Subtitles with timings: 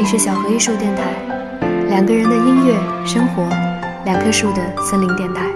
[0.00, 1.12] 这里是小河艺术电台，
[1.90, 2.74] 两个人的音乐
[3.04, 3.46] 生活，
[4.06, 5.46] 两棵树的森林电台。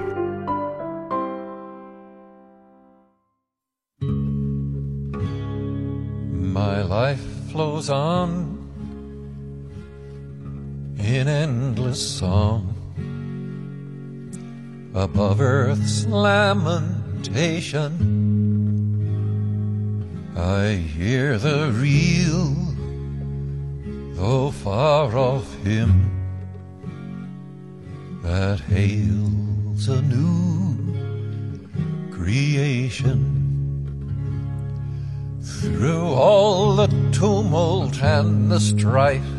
[6.43, 8.59] My life flows on
[10.99, 12.65] in endless song
[14.93, 17.93] above earth's lamentation.
[20.37, 22.64] I hear the real
[28.35, 30.75] that hails a new
[32.11, 33.21] creation.
[35.61, 39.33] Through all the tumult and the strife,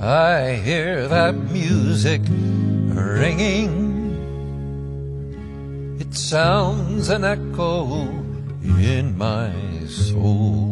[0.00, 2.22] I hear that music
[3.12, 3.74] ringing.
[6.00, 8.08] It sounds an echo
[8.92, 9.52] in my
[9.86, 10.69] soul.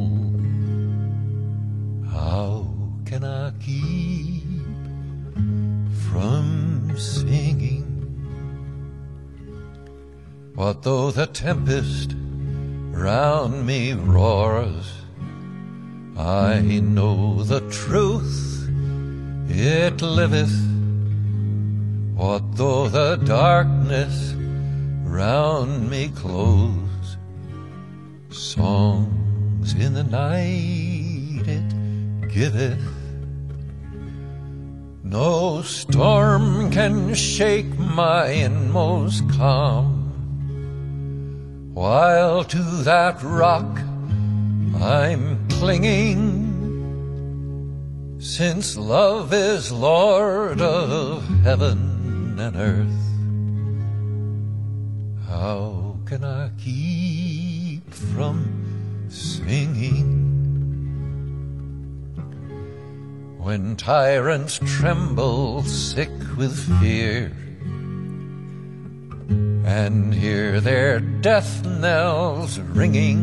[10.58, 12.16] What though the tempest
[12.90, 14.90] round me roars?
[16.16, 18.68] I know the truth,
[19.48, 20.58] it liveth.
[22.16, 24.34] What though the darkness
[25.04, 27.16] round me close?
[28.30, 32.82] Songs in the night it giveth.
[35.04, 39.97] No storm can shake my inmost calm,
[41.78, 43.78] while to that rock
[44.82, 46.26] I'm clinging.
[48.18, 53.04] Since love is Lord of heaven and earth,
[55.28, 60.16] how can I keep from singing?
[63.38, 67.32] when tyrants tremble sick with fear
[69.68, 73.20] and hear their death knells ringing,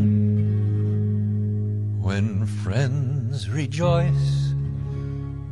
[2.03, 4.53] when friends rejoice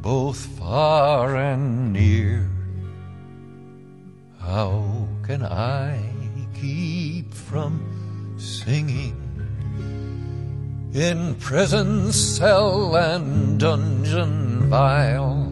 [0.04, 2.48] both far and near,
[4.40, 6.00] how can I
[6.54, 9.18] keep from singing?
[10.94, 15.52] In prison cell and dungeon vile,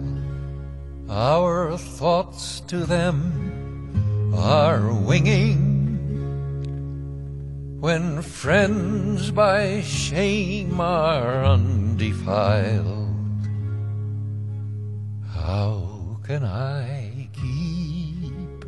[1.09, 3.40] our thoughts to them
[4.33, 5.69] are winging.
[7.79, 13.07] When friends by shame are undefiled,
[15.33, 18.65] how can I keep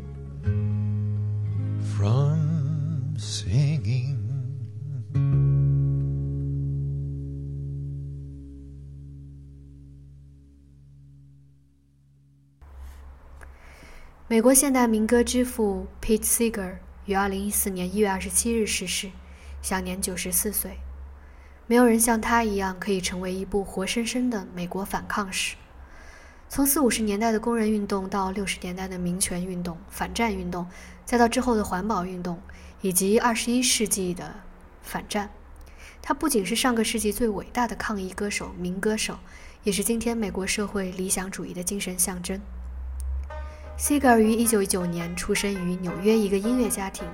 [1.96, 2.33] from
[14.34, 19.12] 美国现代民歌之父 Pete Seeger 于二零一四年一月二十七日逝世，
[19.62, 20.80] 享年九十四岁。
[21.68, 25.54] 没有人像他一样可以成为一部活生生的美国反抗史。
[26.48, 30.66] 从四五十年代的工人运动到六十年代的民权运动、反战运动，
[31.04, 32.42] 再到之后的环保运动，
[32.80, 34.40] 以及二十一世纪的
[34.82, 35.30] 反战，
[36.02, 39.20] 他不仅是上个世纪最伟大的抗议歌手、民歌手，
[39.62, 42.40] 也是今天美国社会理想主义的精神象征。
[43.76, 47.04] Seger 于1919年出生于纽约一个音乐家庭，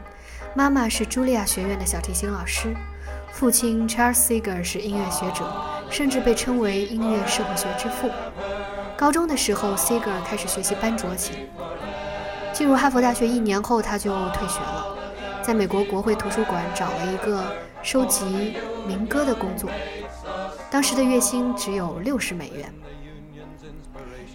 [0.54, 2.76] 妈妈是茱莉亚学院的小提琴老师，
[3.32, 5.50] 父亲 Charles Seger 是音乐学者，
[5.90, 8.10] 甚至被称为音乐社会学之父。
[8.94, 11.48] 高中的时候，Seeger 开始学习班卓琴。
[12.52, 14.98] 进入哈佛大学一年后，他就退学了，
[15.42, 17.42] 在美国国会图书馆找了一个
[17.82, 18.54] 收集
[18.86, 19.70] 民歌的工作，
[20.70, 22.70] 当时的月薪只有六十美元。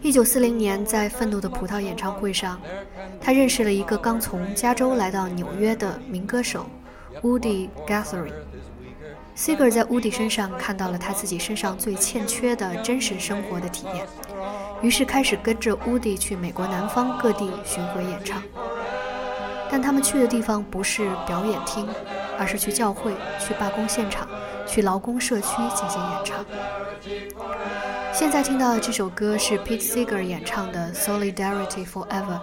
[0.05, 2.61] 一九四零年，在《愤怒的葡萄》演唱会上，
[3.19, 6.67] 他认识了一个刚从加州来到纽约的民歌手
[7.23, 8.31] Woody Guthrie。
[9.35, 14.05] Seger 在 Woody 身上看到了他自己身上最欠缺的真实生活的体验，
[14.79, 18.43] 于是开始跟着 Woody 去美国南方各地巡回演唱。
[19.71, 21.89] 但他们去的地方不是表演厅，
[22.37, 24.27] 而是去教会、去罢工现场、
[24.65, 26.45] 去劳工社区进行演唱。
[28.13, 32.37] 现在听到的这首歌是 Pete Seeger 演唱的《Solidarity Forever》，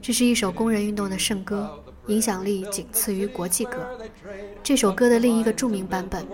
[0.00, 1.70] 这是一首工人运动的圣歌，
[2.08, 3.76] 影响力仅次于国际歌。
[4.62, 6.26] 这首歌的另一个著名版本，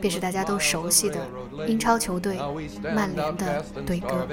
[0.00, 1.20] 便是大家都熟悉的
[1.66, 2.38] 英超球队
[2.94, 4.26] 曼联的队歌。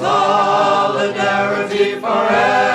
[0.00, 2.68] Solidarity forever.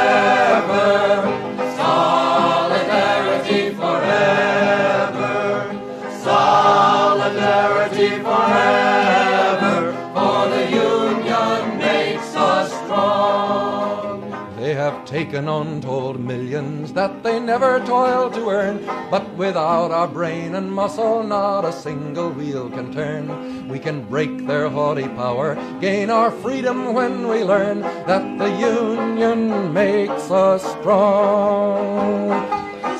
[14.84, 18.84] Have taken untold millions that they never toiled to earn.
[19.10, 23.70] But without our brain and muscle, not a single wheel can turn.
[23.70, 29.72] We can break their haughty power, gain our freedom when we learn that the Union
[29.72, 32.28] makes us strong.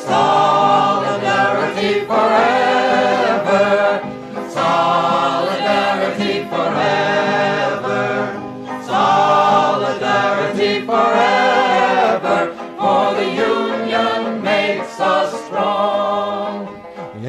[0.08, 2.73] Solidarity forever.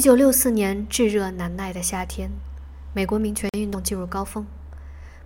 [0.00, 2.30] 一九六四年炙热难耐的夏天，
[2.94, 4.46] 美国民权运动进入高峰，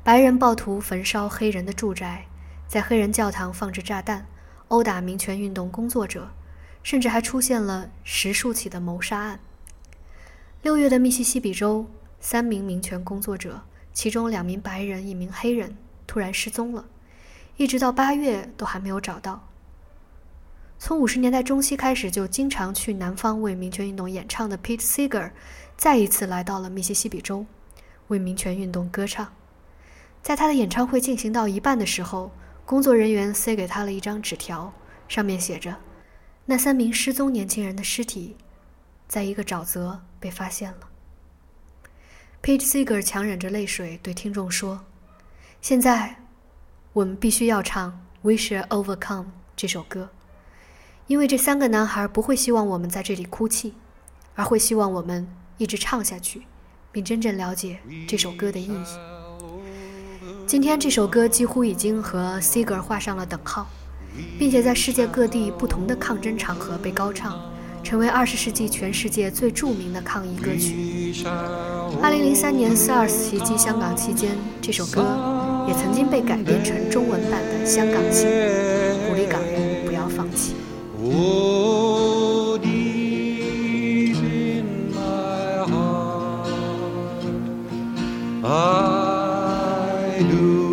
[0.03, 2.27] 白人暴徒焚烧黑人的住宅，
[2.67, 4.27] 在黑人教堂放置炸弹，
[4.67, 6.33] 殴打民权运动工作者，
[6.83, 9.39] 甚至还出现了十数起的谋杀案。
[10.61, 11.87] 六月的密西西比州，
[12.19, 13.63] 三名民权工作者，
[13.93, 16.87] 其中两名白人、一名黑人，突然失踪了，
[17.57, 19.47] 一直到八月都还没有找到。
[20.87, 25.31] 从五十年代中期开始就经常去南方为民权运动演唱的 Pete Seeger，
[25.79, 27.47] 再一次来到了密西西比州，
[28.09, 29.33] 为民权运动歌唱。
[30.23, 32.31] 在他的演唱会进行到一半的时候，
[32.67, 34.75] 工作人员塞给他了一张纸条，
[35.09, 35.75] 上面写着
[36.45, 38.37] ：“那三名失踪年轻人的尸体，
[39.09, 40.91] 在一个沼泽被发现了。”
[42.45, 44.85] Pete Seeger 强忍着泪水对听众说
[45.63, 46.17] ：“现在，
[46.93, 47.91] 我们必须要唱
[48.21, 49.25] 《We Shall Overcome》
[49.57, 50.11] 这首歌。”
[51.07, 53.75] 因为这三个男孩不会希望我们在这里哭泣，
[54.35, 55.29] 而会希望我们
[55.59, 56.43] 一直唱下去，
[56.91, 57.79] 并真正了解
[58.09, 58.85] 这首歌的意义。
[60.47, 63.67] 今天这首歌几乎已经和 Seeger 画上了等号，
[64.39, 67.39] 并且在世界各地不同的抗争场合被高唱，
[67.83, 71.15] 成为二十世纪全世界最著名的抗议歌曲。
[72.03, 75.03] 二零零三年 SARS 袭击香港期间，这首歌
[75.69, 78.27] 也曾经被改编成中文版的《香港行》，
[81.17, 82.59] Oh,
[88.45, 90.64] I do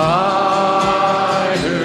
[0.00, 1.78] I do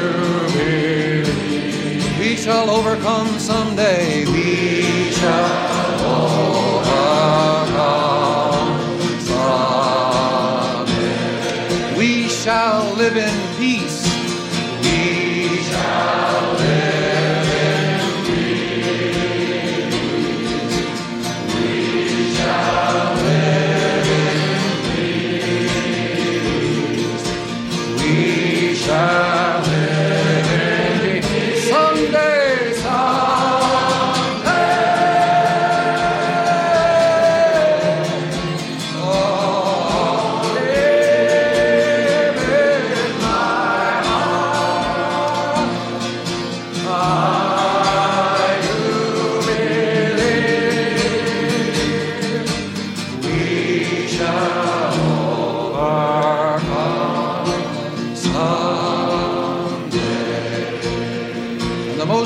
[0.54, 4.26] believe we shall overcome someday.
[4.26, 4.43] We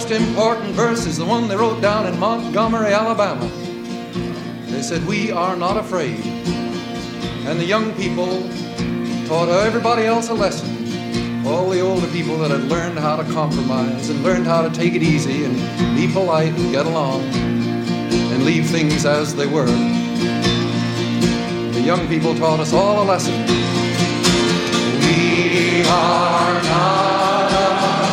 [0.09, 3.45] most important verse is the one they wrote down in Montgomery, Alabama.
[4.67, 6.25] They said, We are not afraid.
[7.45, 8.47] And the young people
[9.27, 11.45] taught everybody else a lesson.
[11.45, 14.93] all the older people that had learned how to compromise and learned how to take
[14.93, 15.55] it easy and
[15.97, 17.23] be polite and get along
[18.31, 19.65] and leave things as they were.
[21.73, 23.33] The young people taught us all a lesson.
[25.01, 28.06] We are not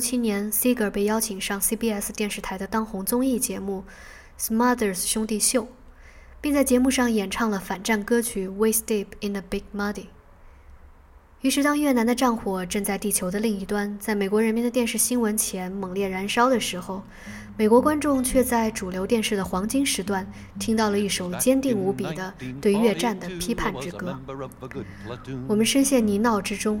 [0.00, 3.84] 七年，Seger 被邀请上 CBS 电视台的当红综艺节目
[4.42, 5.62] 《Smothers 兄弟秀》，
[6.40, 9.92] 并在节目上演唱了反战歌曲《Wade Deep in the Big Muddy》。
[11.42, 17.02] 于是，当越南的战火正在地球的另一端，在美国人民的电视新闻前猛烈燃烧的时候，
[17.56, 24.20] 美国观众却在主流电视的黄金时段听到了一首坚定无比的对越战的批判之歌。
[25.48, 26.78] 我们深陷泥淖之中，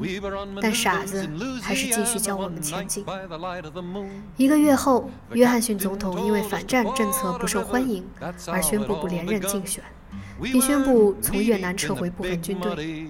[0.60, 1.26] 但傻子
[1.62, 3.02] 还是继续教我们前进。
[4.36, 8.04] 一个月后，约翰逊总统因为反战政策不受欢迎
[8.46, 9.82] 而宣布不连任竞选，
[10.42, 13.06] 并宣布从越南撤回部分军队。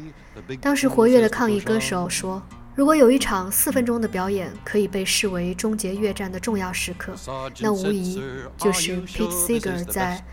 [0.61, 2.43] 当时活跃的抗议歌手说
[2.75, 7.13] ：“如果有一场四分钟的表演可以被视为终结越战的重要时刻，
[7.61, 8.23] 那无疑
[8.57, 10.25] 就是 Pete Seeger 在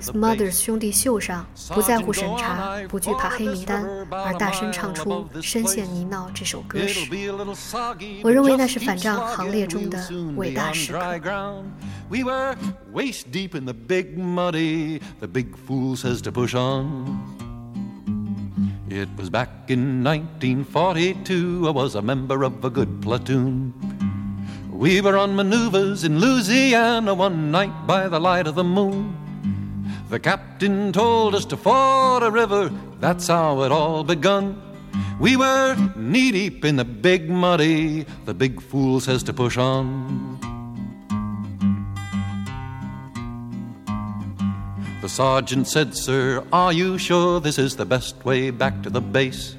[0.00, 7.00] Smothers 兄弟秀上不在乎审查、不惧怕黑名单，而大声唱出《深陷泥淖》这首歌时。
[8.22, 11.00] 我认为那是反战行列中的伟大时刻。
[12.08, 12.54] We were
[12.92, 15.00] waist deep in the big muddy.
[15.20, 17.43] The big fool says to push on.
[18.94, 21.66] It was back in 1942.
[21.66, 23.74] I was a member of a good platoon.
[24.70, 29.16] We were on maneuvers in Louisiana one night by the light of the moon.
[30.10, 32.70] The captain told us to ford a river.
[33.00, 34.62] That's how it all begun.
[35.18, 38.06] We were knee deep in the big muddy.
[38.26, 40.33] The big fool says to push on.
[45.04, 49.02] The sergeant said, Sir, are you sure this is the best way back to the
[49.02, 49.54] base?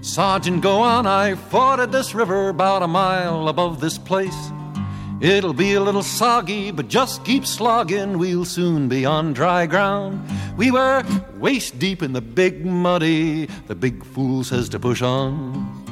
[0.00, 4.50] Sergeant, go on, I forded this river about a mile above this place.
[5.20, 10.26] It'll be a little soggy, but just keep slogging, we'll soon be on dry ground.
[10.56, 11.04] We were
[11.36, 15.83] waist deep in the big muddy, the big fool says to push on.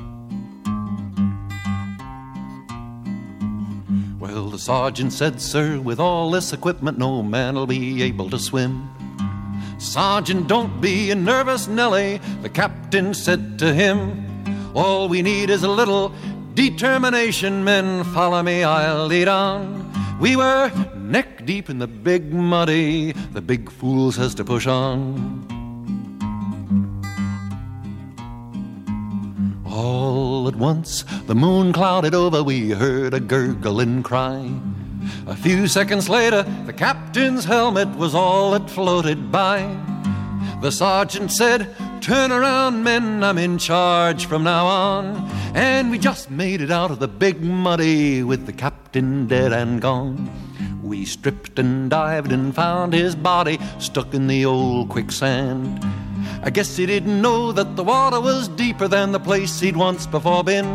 [4.52, 8.86] The sergeant said, Sir, with all this equipment, no man'll be able to swim.
[9.78, 14.26] Sergeant, don't be a nervous Nelly, the captain said to him.
[14.74, 16.12] All we need is a little
[16.52, 18.04] determination, men.
[18.04, 19.90] Follow me, I'll lead on.
[20.20, 25.48] We were neck deep in the big muddy, the big fool says to push on.
[29.64, 34.50] All at once, the moon clouded over, we heard a gurgling cry.
[35.26, 39.60] A few seconds later, the captain's helmet was all that floated by.
[40.60, 45.30] The sergeant said, Turn around, men, I'm in charge from now on.
[45.54, 49.80] And we just made it out of the big muddy with the captain dead and
[49.80, 50.30] gone.
[50.82, 55.84] We stripped and dived and found his body stuck in the old quicksand.
[56.44, 60.08] I guess he didn't know that the water was deeper than the place he'd once
[60.08, 60.66] before been.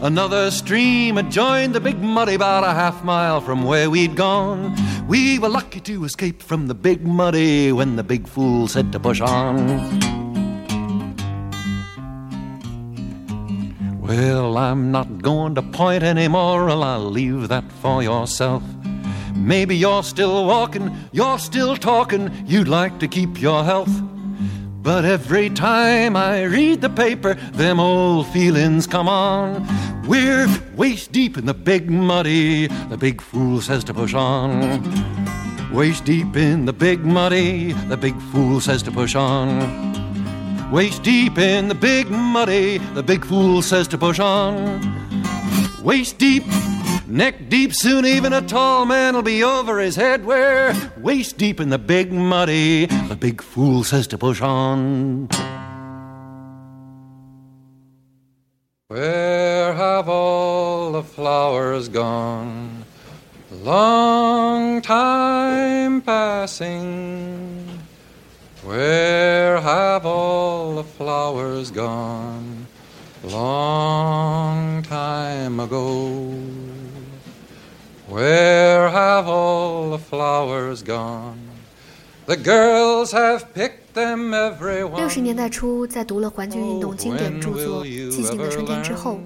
[0.00, 4.76] Another stream had joined the big muddy about a half mile from where we'd gone.
[5.08, 9.00] We were lucky to escape from the big muddy when the big fool said to
[9.00, 9.66] push on.
[14.00, 18.62] Well, I'm not going to point any moral, I'll leave that for yourself.
[19.34, 23.90] Maybe you're still walking, you're still talking, you'd like to keep your health.
[24.82, 29.66] But every time I read the paper, them old feelings come on.
[30.06, 34.80] We're waist deep in the big muddy, the big fool says to push on.
[35.70, 40.70] Waist deep in the big muddy, the big fool says to push on.
[40.72, 44.80] Waist deep in the big muddy, the big fool says to push on.
[45.82, 46.44] Waist deep,
[47.10, 50.24] neck deep, soon even a tall man'll be over his head.
[50.24, 55.28] Where waist deep in the big muddy, the big fool says to push on.
[58.88, 62.84] Where have all the flowers gone?
[63.52, 67.78] Long time passing.
[68.62, 72.66] Where have all the flowers gone?
[73.22, 76.59] Long time ago.
[78.10, 81.36] Where have all the flowers gone?
[82.26, 84.96] The girls have picked them every one.
[84.96, 89.20] 六十年代初，在读了环境运动经典著作《寂静的春天》之后。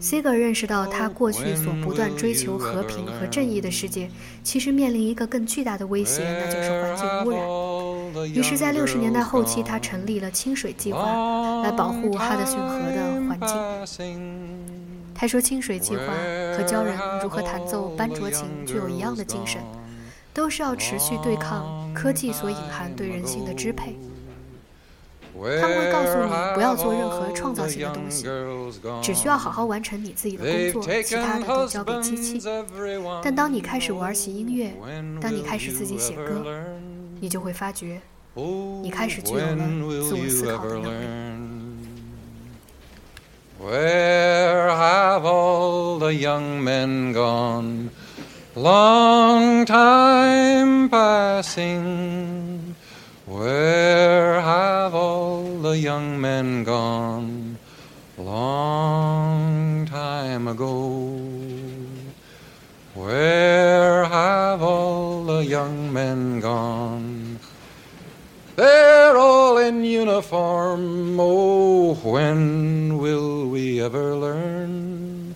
[0.00, 4.10] Seeger 认识到，他过去所不断追求和平和正义的世界，
[4.42, 8.26] 其实面临一个更巨大的威胁，那就是环境污染。
[8.30, 14.79] 于是，在六十年代后期，他成立了清水计划，来保护哈德逊河的环境。
[15.20, 16.04] 他说，清水计划
[16.56, 19.60] 和教人如何弹奏班卓琴具有一样的精神，
[20.32, 23.98] 都是要持续对抗科技所隐含对人性的支配。
[25.60, 28.26] 他们会告诉你不要做任何创造性的东西，
[29.02, 32.40] 只需要好好完成你自己的工作，其他的都交给机器。
[33.22, 34.72] 但当你开始玩起音乐，
[35.20, 36.42] 当你开始自己写歌，
[37.20, 38.00] 你就会发觉，
[38.82, 39.68] 你开始具有了
[40.08, 41.29] 自我思考的能力。
[43.60, 47.90] Where have all the young men gone?
[48.56, 52.74] Long time passing.
[53.26, 57.58] Where have all the young men gone?
[58.16, 61.20] Long time ago.
[62.94, 67.29] Where have all the young men gone?
[68.56, 71.18] They're all in uniform.
[71.18, 75.34] Oh, when will we ever learn?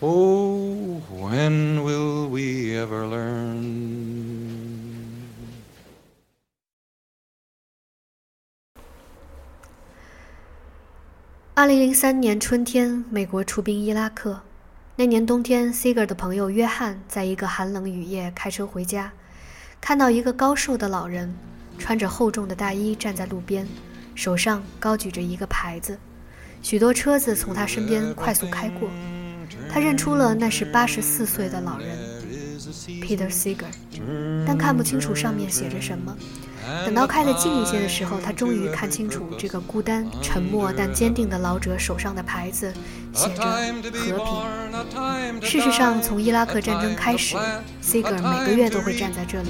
[0.00, 3.98] Oh, when will we ever learn?
[11.54, 14.40] 二零零三年春天，美国出兵伊拉克。
[14.94, 19.12] 那年冬天，Seger 的朋友约翰在一个寒冷雨夜开车回家，
[19.80, 21.34] 看到一个高瘦的老人
[21.78, 23.66] 穿着厚重的大衣站在路边，
[24.14, 25.98] 手上高举着一个牌子。
[26.60, 28.90] 许多车子从他身边快速开过，
[29.70, 31.96] 他认出了那是八十四岁的老人
[33.00, 33.70] Peter Seger，
[34.46, 36.16] 但看不清楚上面写着什么。
[36.84, 42.72] 等到开得近一些的时候，他终于看清楚这个孤单、沉默但坚定的老者手上的牌子，
[43.12, 43.42] 写着
[43.92, 45.40] “和平”。
[45.42, 47.36] 事实上，从伊拉克战争开始
[47.82, 49.48] ，Seger 每个月都会站在这里，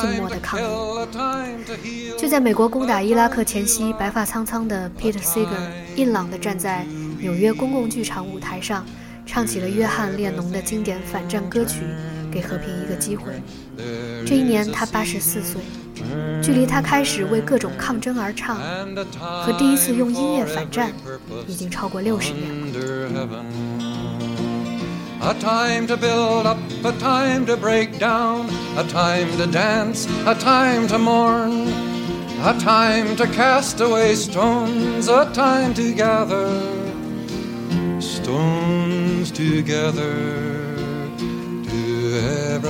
[0.00, 2.12] 静默地抗议。
[2.18, 5.46] 就在美国攻打伊拉克前夕，白发苍苍的 Peter Seger
[5.96, 6.84] 硬朗地站在
[7.18, 8.84] 纽约公共剧场舞台上，
[9.26, 11.80] 唱起了约翰列侬的经典反战歌曲
[12.30, 13.32] 《给和平一个机会》。
[14.26, 15.60] 这一年，他八十四岁。
[16.42, 18.56] 距离他开始为各种抗争而唱，
[19.42, 20.90] 和第一次用音乐反战，
[21.46, 22.48] 已经超过六十年
[23.12, 23.44] 了。
[25.22, 30.88] A time to build up, a time to break down, a time to dance, a time
[30.88, 31.68] to mourn,
[32.42, 36.48] a time to cast away stones, a time to gather
[38.00, 40.59] stones together, to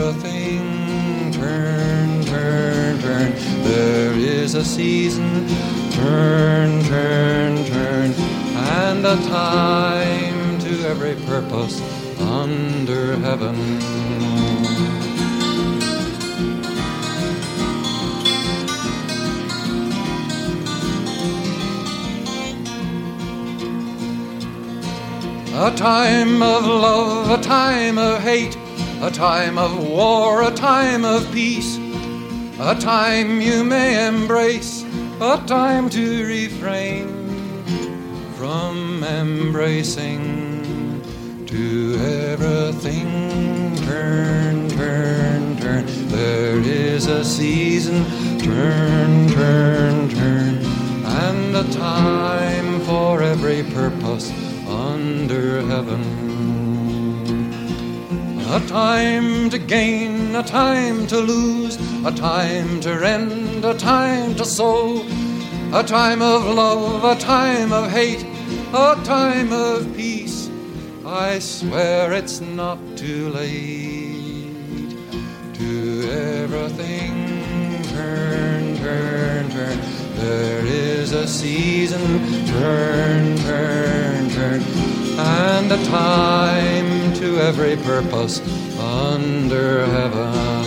[0.00, 3.32] everything turn turn, turn.
[3.64, 5.46] There is a season,
[5.90, 11.80] turn, turn, turn, and a time to every purpose
[12.20, 13.56] under heaven.
[25.52, 28.56] A time of love, a time of hate,
[29.00, 31.78] a time of war, a time of peace
[32.62, 34.84] a time you may embrace,
[35.18, 37.08] a time to refrain
[38.34, 40.20] from embracing
[41.46, 41.96] to
[42.28, 45.86] everything turn, turn, turn.
[46.08, 48.04] There is a season,
[48.38, 50.58] turn, turn, turn,
[51.06, 54.30] and a time for every purpose
[54.68, 56.29] under heaven.
[58.52, 64.44] A time to gain, a time to lose, a time to rend, a time to
[64.44, 65.06] sow,
[65.72, 68.26] a time of love, a time of hate,
[68.74, 70.50] a time of peace.
[71.06, 74.96] I swear it's not too late
[75.54, 79.78] to everything turn, turn, turn.
[80.16, 82.02] There is a season,
[82.46, 84.60] turn, turn, turn,
[85.20, 88.40] and a time to every purpose
[88.78, 90.64] under heaven.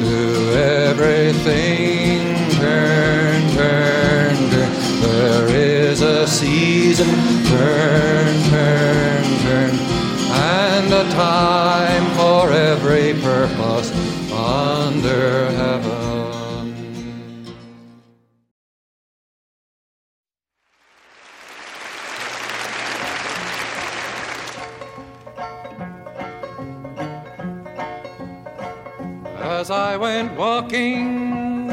[0.00, 4.72] To everything turn, turn, turn.
[5.02, 7.10] There is a season,
[7.44, 9.70] turn, turn, turn,
[10.32, 13.92] and a time for every purpose
[14.32, 16.03] under heaven.
[30.54, 31.66] Walking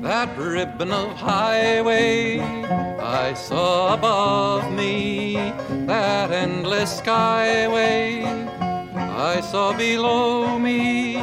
[0.00, 5.52] that ribbon of highway, I saw above me
[5.86, 8.24] that endless skyway.
[8.96, 11.16] I saw below me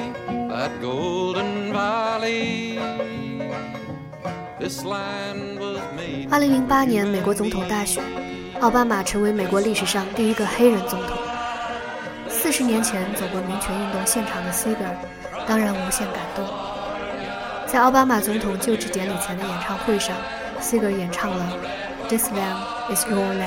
[0.50, 2.78] that golden valley.
[4.60, 6.30] This land was made.
[6.30, 8.04] 二零零八年美国总统大选，
[8.62, 11.17] 奥巴马成为美国历史上第一个黑人总统。
[12.28, 14.93] 四十年前走过民权运动现场的 Seeger
[15.48, 16.68] 当然无限感动。
[17.71, 20.15] 在奥巴马总统就职典礼前的演唱会上
[20.60, 21.53] ，Seger 演唱了
[22.10, 23.43] 《This Land Is Your Land》。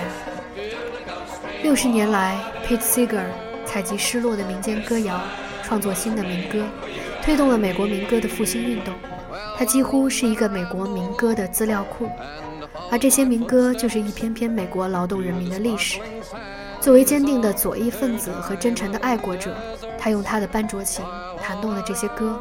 [1.65, 3.25] 六十年来，Pete Seeger
[3.67, 5.21] 采集失落的民间歌谣，
[5.65, 6.65] 创作新的民歌，
[7.21, 8.95] 推动了美国民歌的复兴运动。
[9.59, 12.09] 他几乎是一个美国民歌的资料库，
[12.93, 15.99] 而这些民歌就是一篇篇美国劳动人民的历史。
[16.81, 19.53] 作为坚定的左翼分子和真诚的爱国者，
[19.99, 21.05] 他用他的班卓琴
[21.41, 22.37] 弹动了这些歌，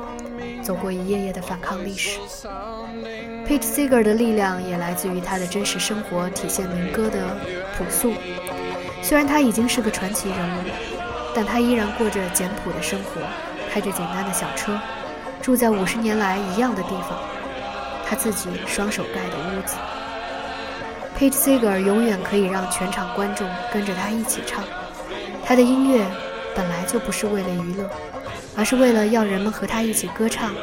[0.62, 2.20] 走过一页页的反抗历史。
[3.48, 7.36] Pete Seeger 的力量也来自于他的真实生活，体现民歌的
[7.78, 8.14] 朴素。
[9.02, 10.62] 虽然他已经是个传奇人物，
[11.36, 13.22] 但他依然过着简朴的生活，
[13.74, 14.80] 开着简单的小车，
[15.42, 17.18] 住在五十年来一样的地方，
[18.08, 19.76] 他自己双手盖的屋子。
[21.18, 24.64] Pete Seeger 永远可以让全场观众跟着他一起唱。
[25.44, 26.06] 他的音乐
[26.56, 27.90] 本来就不是为了娱乐，
[28.56, 30.54] 而是为了要人们和他一起歌唱，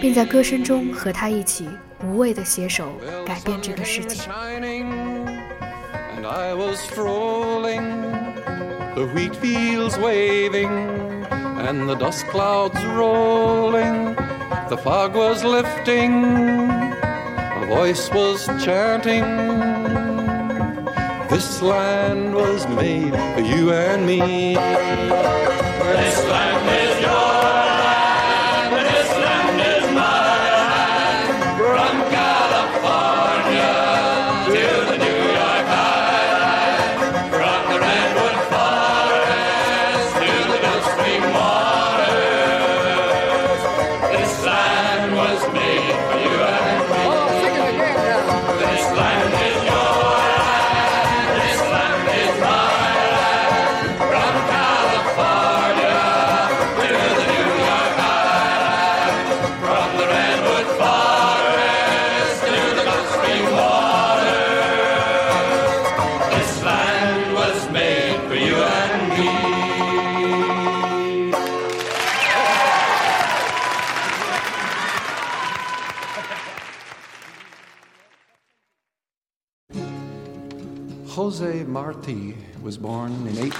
[0.00, 1.68] 并在歌声中和他一起
[2.04, 2.92] 无畏地携手
[3.26, 4.20] 改变这个世界。
[11.64, 14.16] And the dust clouds rolling,
[14.68, 16.24] the fog was lifting,
[16.68, 19.22] a voice was chanting.
[21.28, 24.56] This land was made for you and me.
[25.84, 27.31] This land is yours.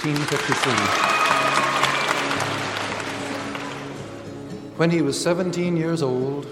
[0.03, 0.75] 1957.
[4.75, 6.45] When he was 17 years old,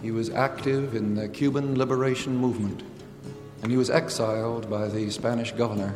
[0.00, 2.82] he was active in the Cuban liberation movement,
[3.60, 5.92] and he was exiled by the Spanish governor.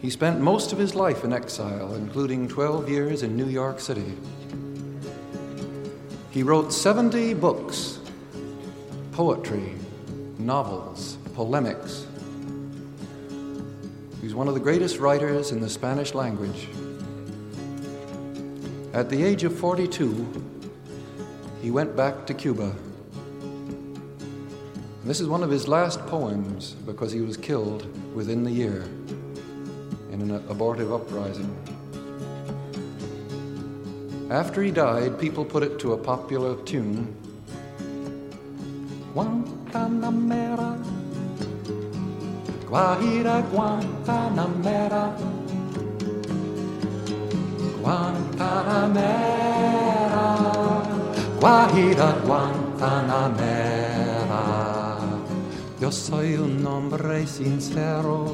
[0.00, 4.12] He spent most of his life in exile, including 12 years in New York City.
[6.30, 7.98] He wrote 70 books
[9.10, 9.74] poetry,
[10.38, 12.06] novels, polemics,
[14.24, 16.66] He's one of the greatest writers in the Spanish language.
[18.94, 20.26] At the age of 42,
[21.60, 22.74] he went back to Cuba
[25.04, 28.88] This is one of his last poems because he was killed within the year
[30.10, 31.54] in an abortive uprising.
[34.30, 37.14] After he died, people put it to a popular tune.
[39.12, 40.93] Guantanamera,
[42.68, 45.14] Guajira Guantanamera,
[47.80, 50.26] Guantanamera,
[51.40, 54.42] Guajira Guantanamera.
[55.80, 58.32] Yo soy un hombre sincero,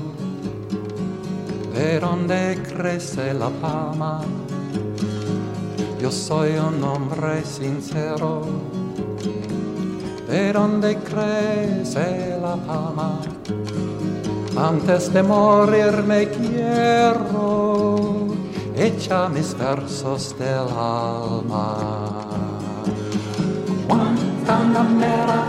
[1.75, 4.21] de donde crece la palma.
[6.01, 8.43] Yo soy un hombre sincero,
[10.29, 13.21] de donde crece la palma.
[14.57, 17.81] antes de morir me quiero
[18.81, 21.77] echa mis versos del alma.
[23.87, 25.47] Guantanamera,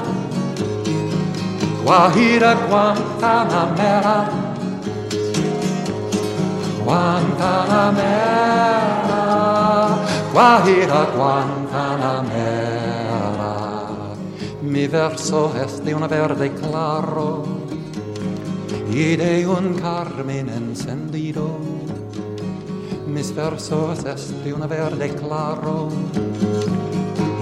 [1.84, 4.30] Guajira Guantanamera,
[6.84, 9.22] Guantanamera,
[10.34, 13.54] Guajira Guantanamera.
[14.62, 17.44] Mi verso es de un verde claro,
[18.94, 21.58] y de un carmen encendido.
[23.08, 25.90] Mis versos es de un verde claro.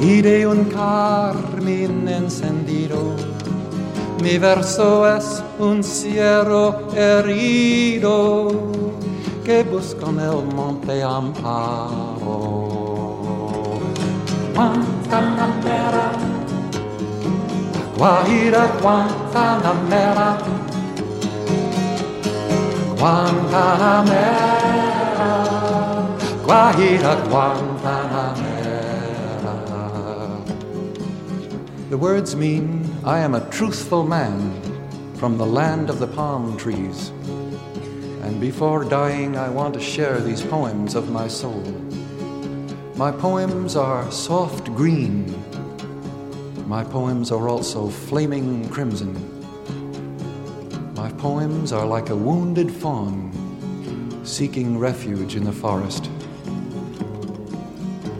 [0.01, 3.15] Y de un carmen encendido.
[4.21, 8.49] Mi verso es un cierro herido
[9.43, 12.59] que busca en el monte amparo.
[17.97, 20.37] Guajira Guantanamera,
[22.99, 24.19] Guantanamera,
[26.43, 28.75] Guajira Guantanamera.
[31.89, 34.51] The words mean I am a truthful man
[35.15, 37.13] from the land of the palm trees.
[38.21, 41.63] And before dying, I want to share these poems of my soul.
[42.97, 45.33] My poems are soft green.
[46.67, 49.38] My poems are also flaming crimson.
[50.99, 53.31] My poems are like a wounded fawn
[54.25, 56.09] seeking refuge in the forest.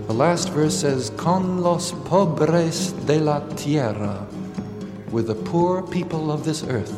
[0.08, 4.26] The last verse says, Con los pobres de la tierra
[5.12, 6.96] with the poor people of this earth,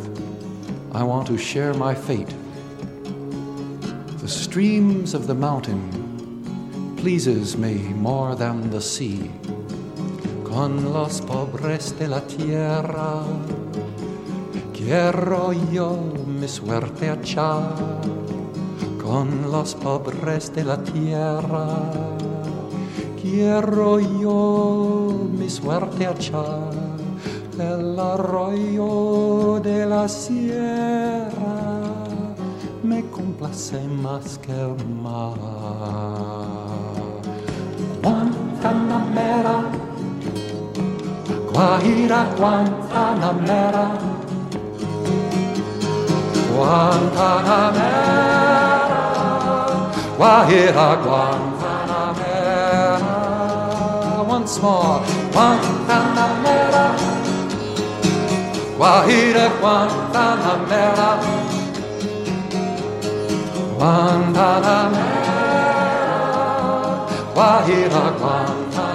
[0.92, 2.36] I want to share my fate.
[4.20, 9.32] The streams of the mountain pleases me more than the sea.
[10.46, 13.26] Con los pobres de la tierra
[14.92, 17.76] quiero yo mi suerte echar.
[19.02, 21.66] Con los pobres de la tierra
[23.22, 26.72] quiero yo mi suerte echar
[27.58, 31.32] el arroyo de la sierra
[32.84, 35.38] me complace más que el mar.
[38.04, 39.58] Guantanamera,
[41.54, 44.11] Guajira Guantanamera,
[46.62, 47.82] Guantanamera,
[50.18, 53.10] Guajira Guantanamera.
[54.34, 55.02] Once more,
[55.34, 56.86] Guantanamera.
[58.78, 61.10] Guajira Guantanamera
[63.78, 65.38] Guantanamera
[67.36, 68.91] Guajira Guantanamera